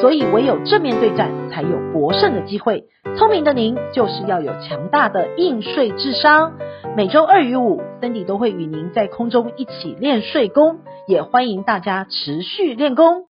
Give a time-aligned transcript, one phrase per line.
[0.00, 2.84] 所以唯有正面对战，才有博胜的机会。
[3.16, 6.52] 聪明的您，就是要有强大的应税智商。
[6.96, 13.26] 每周二与五，Cindy 都会与您在空中一起练税功，也欢迎大家持续练功。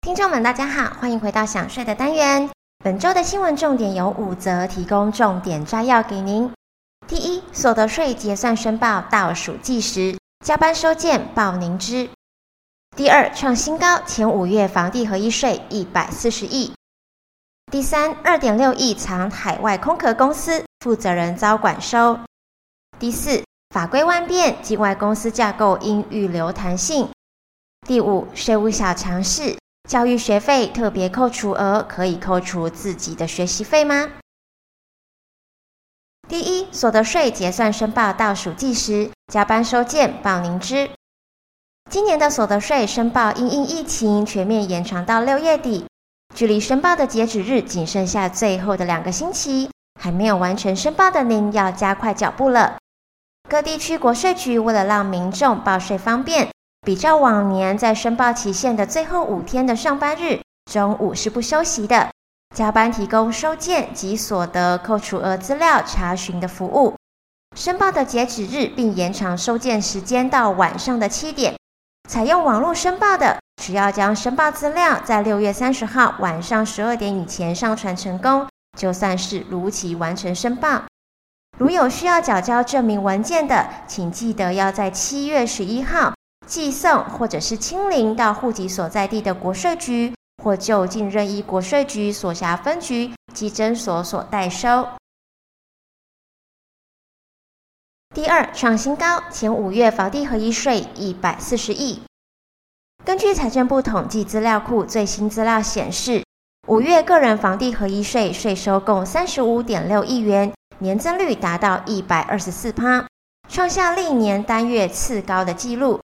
[0.00, 2.50] 听众们，大家好，欢迎回到想税的单元。
[2.84, 6.50] 本周的新闻重点有五则，提供重点摘要给您。
[7.06, 12.08] 第一，所得税结算申报倒数计时，加班收件报您知。
[12.96, 16.72] 第二，创新高，前五月房地合一税一百四十亿。
[17.70, 22.18] 第三，二点六亿藏海外空壳公司，负责人遭管收。
[22.98, 27.10] 第四，法规万变，境外公司架构应预留弹性。
[27.86, 34.10] 第五，税务小常识，教育学费特别扣除额可以扣除自己的学习费吗？
[36.26, 40.88] 第一，所得税结算申报倒数计时，加班收件报您知。
[41.88, 45.86] 今年的所得税申报因应疫情全面延长到六月底，
[46.34, 49.70] 距离申报的截止日仅剩下最后的两个星期，
[50.00, 52.76] 还没有完成申报的您要加快脚步了。
[53.48, 56.48] 各地区国税局为了让民众报税方便，
[56.84, 62.10] 比照往年在申报期限的最后五天的上班日，中午是不休息的，
[62.52, 66.96] 加班提供收件及所得扣除额资料查询的服务。
[67.56, 71.54] 申报的截止日并延长收件时间到晚上的七点。
[72.06, 78.46] 采用网络申报的，只要将申报资料在六月三十号晚上十二点以前上传成功，
[78.78, 80.82] 就算是如期完成申报。
[81.58, 86.12] 如有需要缴交证明文件的，请记得要在七月十一号
[86.46, 94.86] 寄送或者是亲临到户籍所在地的国税局或就近任意国税局所辖分局稽征所所代收。
[98.14, 102.00] 第二，创新高，前五月房地合一税一百四十亿。
[103.04, 106.24] 根据财政部统计资料库最新资料显示，
[106.66, 110.52] 五月个人房地合一税税收共三十五点六亿元。
[110.78, 113.06] 年增率达到一百二十四趴，
[113.48, 116.00] 创下历年单月次高的纪录。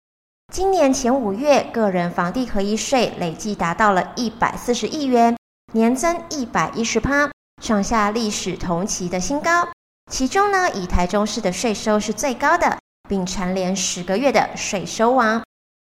[0.53, 5.37] 今年前五月个人房地合一税累计达到了一百四十亿元，
[5.73, 7.31] 年增一百一十趴，
[7.63, 9.69] 创下历史同期的新高。
[10.11, 12.79] 其中呢，以台中市的税收是最高的，
[13.09, 15.43] 并蝉联十个月的税收王。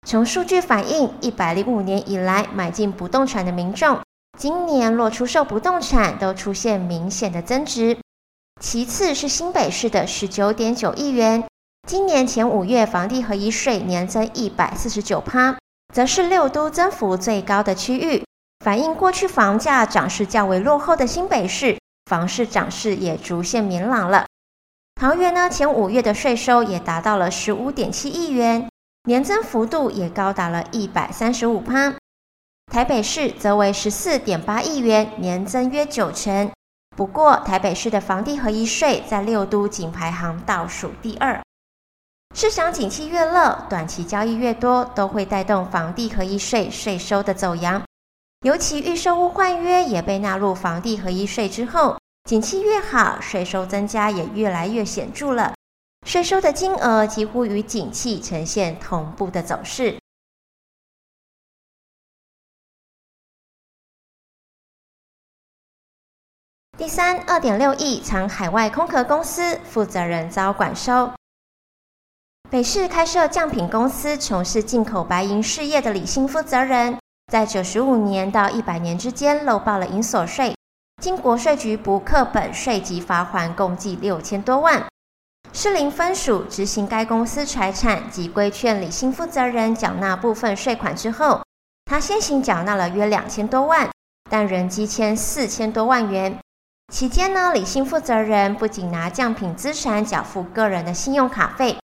[0.08, 4.00] 从数据反映，一百零五年以来买进不动产的民众，
[4.38, 7.98] 今年若出售不动产都出现明显的增值。
[8.60, 11.46] 其次是新北市的十九点九亿元，
[11.88, 15.58] 今年前五月房地合一税年增一百四十九趴，
[15.94, 18.26] 则是六都增幅最高的区域，
[18.66, 21.78] 反映过去房价涨势较为落后的新北市
[22.10, 24.26] 房市涨势也逐渐明朗了。
[24.96, 28.68] 桃园呢，前五月的税收也达到了十五点七亿元，
[29.04, 31.94] 年增幅度也高达了一百三十五趴。
[32.72, 36.50] 台北市则为十四点八亿元，年增约九成。
[36.98, 41.40] 不过，台北市的房地合一税在六都仅排行倒数第二。
[42.34, 47.84] 市场景气越热，短期交易越多，都会带动房地合一税税收的走扬。
[48.42, 55.54] 尤其预售屋换约也被纳入房地合一税之后，景气越好，税收增加也越来越显著了。
[56.08, 60.00] 税收的金额几乎与景气呈现同步的走势。
[66.78, 71.12] 第三，二点六亿藏海外空壳公司，负责人遭管收。
[72.50, 76.98] 北市开设酱品公司，从事进口白银事业的李姓负责人，
[77.30, 80.56] 在九十五年到一百年之间漏报了营所税，
[81.00, 84.84] 经国税局补课本税及罚锾共计六千多万。
[85.54, 91.44] 士林分署执行该公司财产及规劝李姓负责人缴纳部分税款之后，
[91.86, 93.88] 他先行缴纳了约两千多万，
[94.28, 96.36] 但仍积欠四千多万元。
[96.92, 101.78] 期间呢，李姓负责人不仅拿酱品资产缴付个人的信用卡费、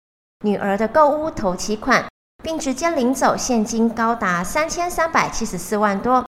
[0.45, 2.05] 女儿的购屋头期款，
[2.43, 6.25] 并直接领走现金高达三千三百七十四万多，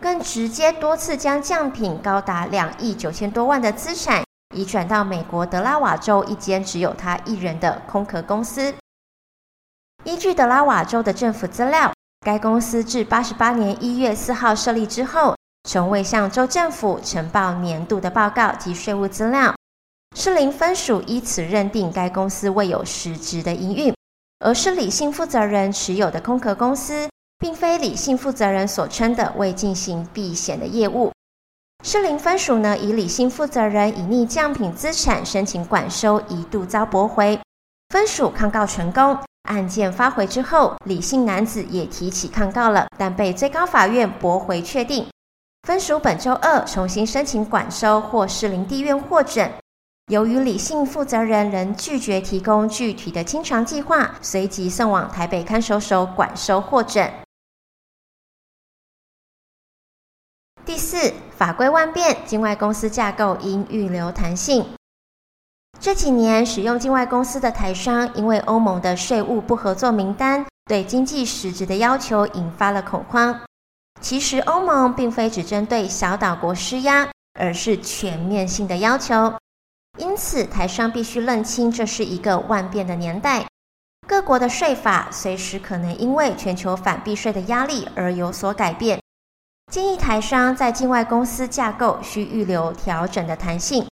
[0.00, 4.24] 更直接多次将酱品高达两亿九千多万的资产
[4.54, 8.74] 移转到美国德拉瓦州一间只有他一人的空壳公司。
[10.04, 11.92] 依据德拉瓦州的政府资料，
[12.24, 15.36] 该公司自八十八年一月四号设立之后，
[15.68, 19.54] 从未向州政府呈报年度的报告及税务资料，
[20.16, 23.94] 士林分署依此认定该公司未有实质的营运，
[24.40, 27.08] 而是李姓负责人持有的空壳公司，
[27.38, 31.12] 并非李姓负责人所称的未进行避险的业务。
[31.84, 37.38] 士林分署呢，以李姓负责人隐匿降品资产申请管收，一度遭驳回，
[37.88, 39.18] 分署抗告成功。
[39.48, 45.06] 案件发回之后，李姓男子也提起抗告了，但被最高法院驳回确定。
[45.66, 49.50] 分署本周二重新申请管收，或士林地院获准。
[50.08, 57.12] 由于李姓负责人仍拒绝提供具体的清偿计划，随即送往台北看守所管收获准。
[60.64, 64.64] 第四，法规万变，境外公司架构应预留弹性。
[65.78, 73.38] 这几年，使用境外公司的台商，因为欧盟的税务不合作名单对经济实质的要求，引发了恐慌。
[74.00, 77.06] 其实，欧盟并非只针对小岛国施压，
[77.38, 79.34] 而是全面性的要求。
[79.98, 83.46] 因此，台商必须认清，这是一个万变的年代，
[84.06, 89.00] 各国的税法随时可能因为全球反避税的压力而有所改变。
[89.70, 93.86] 建议台商在境外公司架构需预留调整的弹性。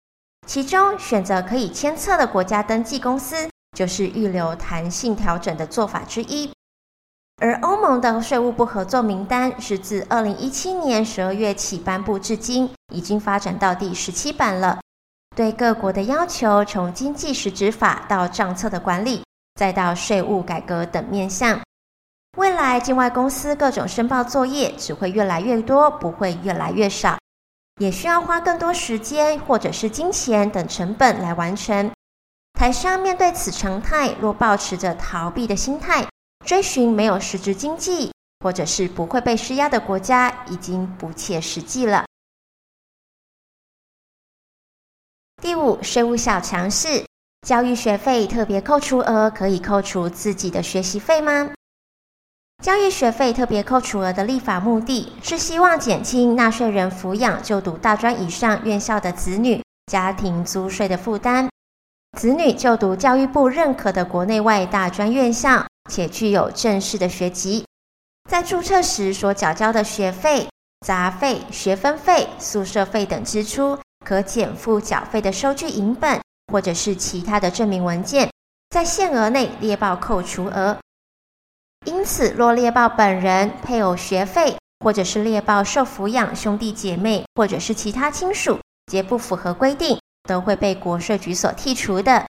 [0.46, 6.50] 其中选择可以迁册的国家登记公司，就是预留弹性调整的做法之一。
[7.38, 14.78] 而欧盟的税务不合作名单是自二零一七年十二月起颁布至今，已经发展到第十七版了。
[15.34, 19.22] 对各国的要求，从经济实质法到账册的管理，
[19.56, 21.60] 再到税务改革等面向，
[22.36, 27.18] 未来境外公司各种申报作业只会越来越多，不会越来越少。
[27.80, 31.90] 也需要花更多时间或者是金钱等成本来完成。
[32.56, 36.06] 台商面对此常态，若保持着逃避的心态，
[36.46, 38.12] 追寻没有实质经济
[38.44, 42.04] 或者是不会被施压的国家，已经不切实际了。
[45.44, 47.04] 第五，税务小常识：
[47.46, 51.50] 教育学费特别扣除额可以扣除自己的学习费吗？
[52.62, 59.62] 教育学费特别扣除额的立法目的是希望减轻纳税人抚养就读大专以上院校的子女
[59.92, 61.46] 家庭租税的负担。
[62.18, 67.66] 子女就读教育部认可的国内外大专院校，且具有正式的学籍，
[68.30, 70.48] 在注册时所缴交的学费、
[70.86, 76.20] 杂费、学分费、宿舍费等支出，可减负缴费的收据影本
[76.52, 78.30] 或者是其他的证明文件，
[78.68, 80.76] 在限额内列报扣除额。
[81.86, 89.98] 因此，若列报本人、配偶学费，或者是列报受抚养兄弟姐妹，或者是其他亲属，皆不符合规定，
[90.28, 92.26] 都会被国税局所剔除的。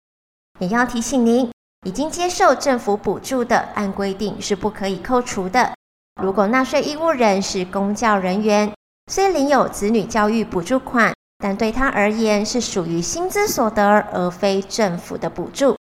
[0.58, 1.50] 也要提醒您，
[1.86, 5.74] 已经接受政府补助的，按规定是不可以扣除的。
[6.22, 8.72] 如果纳税义务人是公教人员，
[9.10, 11.12] 虽领有子女教育补助款，
[11.42, 15.76] 但对他而言是属于薪资所得，而非政府的补助。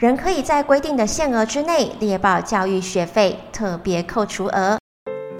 [0.00, 4.78] 仍可以在规定的限额之内列报教育学费特别扣除额。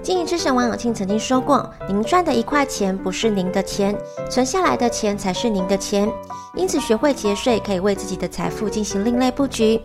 [0.03, 3.95] 经营之神王永庆曾经说过：“您赚的一块钱不是您的钱，
[4.29, 6.11] 存下来的钱才是您的钱。
[6.55, 9.81] 因此，学会节税可以为自己的财富进行另类布局。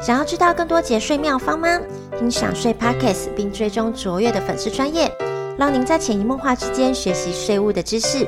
[0.00, 1.78] 想要知道更多节税妙方吗？
[2.18, 5.10] 听享税 Podcast 并追踪卓越的粉丝专业，
[5.58, 8.26] 让您在潜移默化之间学习税务的知识。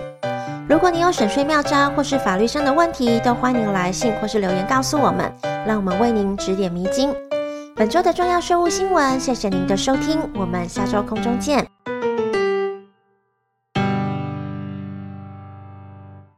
[0.71, 5.29] 如果你有省税妙招或是法律上的问题，都欢迎来信或是留言告诉我们。”
[5.67, 7.13] 让我们为您指点迷津。
[7.75, 11.67] 本周的重要税务新闻，谢谢您的收听，我们下周空中见。